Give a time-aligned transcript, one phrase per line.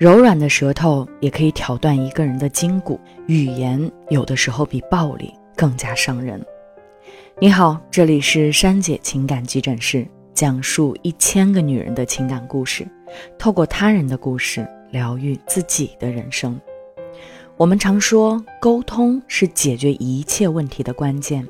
[0.00, 6.42] 柔软的舌头也可以挑断一个人的筋骨，语言有的时候比暴力更加伤人。
[7.38, 12.88] 你好，这里是珊姐情感急诊室，讲述一千个女人的情感故事，
[13.38, 16.58] 透过他人的故事疗愈自己的人生。
[17.58, 21.46] 我们常说，沟通是解决一切问题的关键。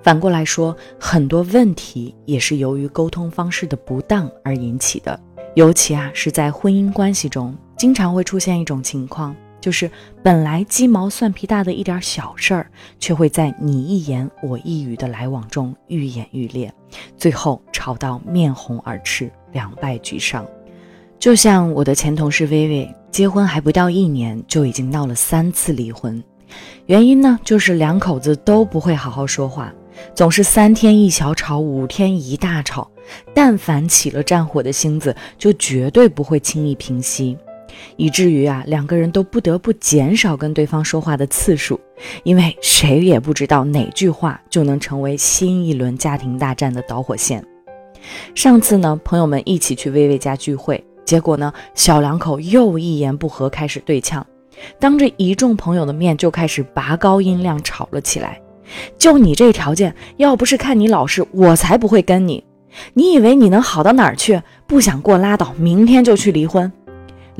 [0.00, 5.18] 反过来说，很多问题也是由于沟通方式的不当而引起的。
[5.56, 9.90] 尤其啊，是在婚姻关系中，经常会出现一种情况，就是
[10.22, 16.70] 本来鸡毛蒜皮大的一点小事儿，却会在你一言我一语的来往中愈演愈烈，
[17.16, 20.46] 最后吵到面红耳赤，两败俱伤。
[21.18, 26.22] 就像我的前同事薇薇，结婚还不到一年，就已经闹了三次离婚。
[26.84, 29.72] 原因呢，就是两口子都不会好好说话，
[30.14, 32.90] 总是三天一小吵，五天一大吵。
[33.34, 37.38] 但凡起了战火的星子，就绝对不会轻易平息，
[37.96, 41.78] 以至于啊，两个人都不得不减少跟对方说话的次数，
[42.22, 47.44] 因为谁也不知道哪句话就能成为新一轮家庭大战的导火线。
[48.34, 54.26] 上次呢，朋友们一起去薇薇家聚会，结果呢，小两口又一言不合开始对呛。
[54.78, 58.40] 当着一众朋友的面就开始拔高音量吵了起来。
[58.96, 62.44] 就你这条件，要不是看你老实，我才不会跟你。
[62.94, 64.40] 你以为你能好到哪儿去？
[64.66, 66.72] 不想过拉倒，明天就去离婚。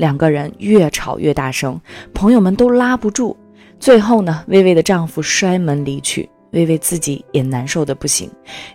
[0.01, 1.79] 两个人越吵越大声，
[2.11, 3.37] 朋友们都拉不住。
[3.79, 8.27] 最后呢，微微的丈夫摔门离去，微微自己也难受的不行。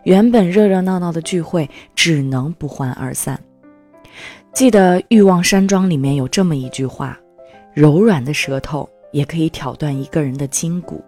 [0.05, 3.37] 原本热热闹闹的聚会，只能不欢而散。
[4.53, 7.19] 记得《欲望山庄》里面有这么一句话。
[7.75, 11.05] 柔软的舌头也可以挑断一个人的筋骨，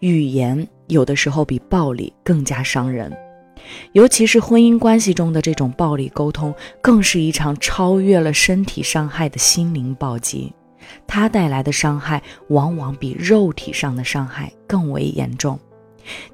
[0.00, 3.10] 语言有的时候比暴力更加伤人，
[3.92, 10.52] 尤其是婚姻关系中的这种暴力沟通，更是一场超越了身体伤害的心灵暴击，
[11.06, 15.58] 它带来的伤害往往比肉体上的伤害更为严重。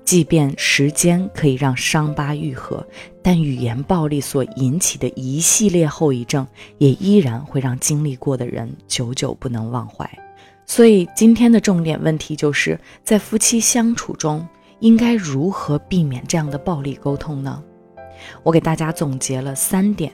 [0.04, 2.84] 即便时间可以让伤疤愈合，
[3.22, 6.44] 但语言暴力所引起的一系列后遗症，
[6.78, 10.10] 也依然会让经历过的人久久不能忘怀。
[10.66, 14.44] 所以今天的重点问题就是在夫妻相处中，
[14.80, 17.62] 应该如何避免这样的暴力沟通呢？
[18.42, 20.12] 我给大家总结了三点。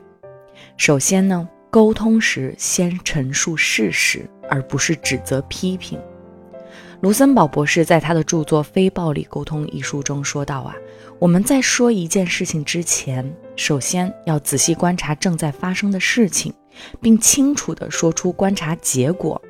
[0.77, 5.99] 首先呢，沟通时先陈述事实，而不是指责批评。
[7.00, 10.75] 卢森堡博士在他的著作《非暴力沟通》一书中说到啊，
[11.19, 16.53] 我们在说一件事情之前，首先要仔细观察正在发生的事情，
[17.00, 19.41] 并清楚地说出观察结果。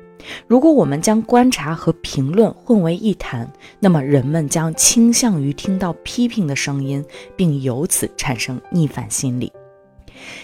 [0.47, 7.03] 如果我们将观察和评论混为一谈，那么人们将倾向于听到批评的声音，
[7.35, 9.51] 并由此产生逆反心理。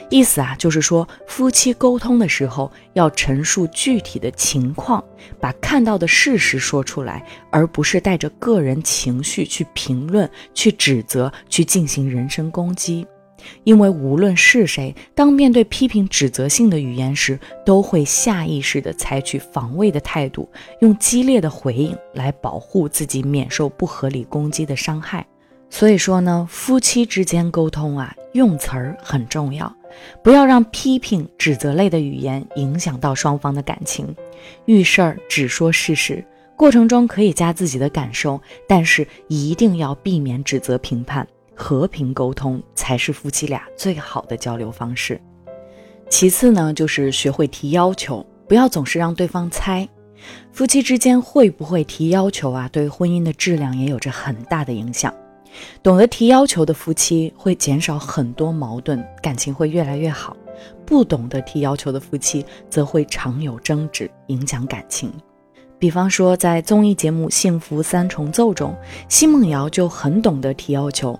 [0.09, 5.03] 意思啊，就是说夫妻沟通的时候要陈述具体的情况，
[5.39, 13.05] 把看到的事实说出来，而不是带着个人情绪去评论、去指责、去进行人身攻击。
[13.63, 20.49] 因为无论是谁，当面对批评、指责性的语言时，都会下意识地采取防卫的态度，
[20.79, 25.25] 用激烈的回应来保护自己免受不合理攻击的伤害。
[25.69, 29.75] 所以说呢，夫妻之间沟通啊，用词儿很重要，
[30.23, 34.15] 不要让批评、指责类的语言影响到双方的感情。
[34.65, 36.23] 遇事儿只说事实，
[36.55, 45.19] 过程中可以加自己的感受，但是一定要避免指责、评判，和平沟通才是夫妻俩最好的交流方式。
[46.09, 49.88] 其次呢，就是学会提要求，不要总是让对方猜。
[50.52, 55.14] 夫妻之间会不会提要求啊，对婚姻的质量也有着很大的影响。
[55.81, 60.35] 懂得提要求的夫妻会减少很多矛盾，感情会越来越好；
[60.85, 65.12] 不懂得提要求的夫妻则会常有争执，影响感情。
[65.78, 68.75] 比方说，在综艺节目《幸福三重奏》中，
[69.09, 71.20] 奚梦瑶就很懂得提要求。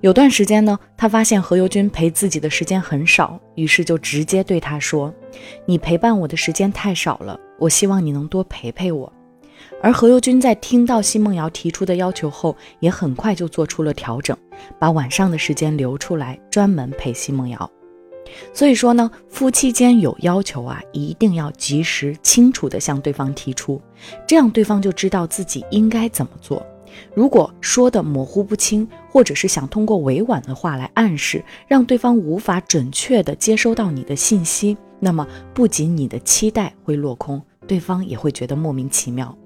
[0.00, 5.12] 有段时间呢，她发现何猷君陪自己的时间很少，于是就直接对他说
[5.66, 9.12] ：“你陪伴我的时间太少了，我希望你能多陪陪我。”
[9.82, 14.36] 而何猷君在听到奚梦瑶提出的要求后，也很快就做出了调整，
[14.78, 17.70] 把晚上的时间留出来，专门陪奚梦瑶。
[18.52, 23.80] 所以说呢，夫妻间有要求啊，一定要及时、清楚地向对方提出，
[24.26, 26.64] 这样对方就知道自己应该怎么做。
[27.14, 39.36] 如果说的模糊不清，或者是想通过委婉的话来暗示，让对方无法准确的接收到你的信息，那么不仅你的期待会落空，对方也会觉得莫名其妙。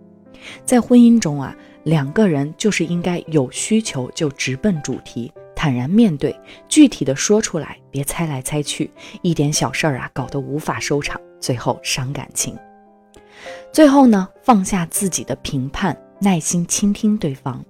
[0.64, 6.34] 在婚姻中啊，两个人就是应该有需求就直奔主题，坦然面对，
[6.68, 8.90] 具体的说出来，别猜来猜去，
[9.22, 12.56] 一点小事儿啊搞得无法收场，最后伤感情。
[13.72, 17.64] 最后呢，放下自己的评判，耐心倾听对方。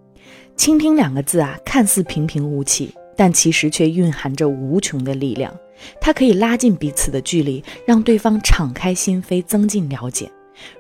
[0.57, 5.53] 倾听两个字啊，看似平平无奇，但其实却蕴含着无穷的力量。
[5.99, 10.31] 它可以拉近彼此的距离，让对方敞开心扉，增进了解。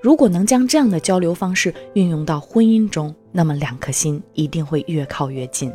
[0.02, 5.72] 如果能将这样的交流方式运用到婚姻中，那么两颗心一定会越靠越近。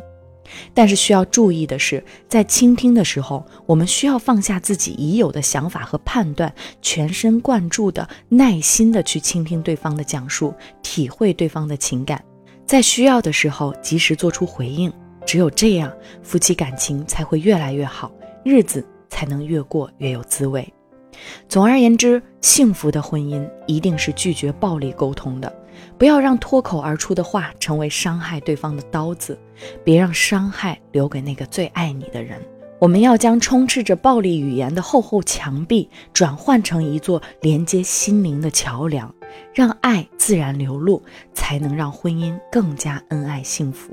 [0.74, 6.52] 但是需要注意的是，在倾听的时候，我们需要放下自己已有的想法和判断，
[6.82, 12.22] 全神贯注的、耐心的去倾听对方的讲述，体会对方的情感，
[12.66, 14.92] 在需要的时候及时做出回应。
[15.26, 15.92] 只有这样，
[16.22, 18.10] 夫妻感情才会越来越好，
[18.44, 20.66] 日子才能越过越有滋味。
[21.48, 25.52] 总而言之，幸福的婚姻一定是拒绝暴力沟通的。
[25.96, 29.38] 不要让脱口而出的话成为伤害对方的刀子，
[29.84, 32.40] 别让伤害留给那个最爱你的人。
[32.80, 39.12] 我们要将充斥着暴力语言的厚厚墙壁转换成一座连接心灵的桥梁，
[39.52, 41.02] 让爱自然流露，
[41.34, 43.92] 才能让婚姻更加恩爱幸福。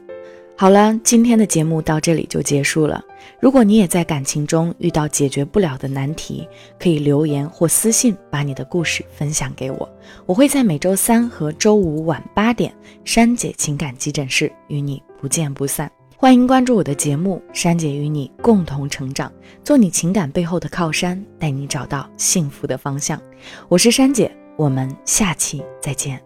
[0.57, 3.03] 好了，今天的节目到这里就结束了。
[3.41, 6.47] 如果你也在感情中遇到解决不了的难题，
[6.79, 9.89] 可以留言或私信把你的故事分享给我，
[10.25, 12.73] 我会在每周三和周五晚八点，
[13.03, 15.91] 珊姐情感急诊室与你不见不散。
[16.15, 19.29] 欢迎关注我的节目，珊姐与你共同成长，
[19.61, 23.21] 做你情感背后的靠山，带你找到幸福的方向。
[23.67, 26.24] 我是珊姐，我们下期再见。